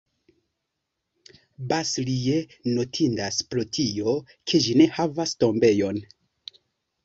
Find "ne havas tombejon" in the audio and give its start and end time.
4.83-6.05